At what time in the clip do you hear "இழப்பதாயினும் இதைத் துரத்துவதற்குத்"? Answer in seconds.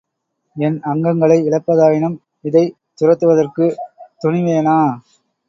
1.41-3.75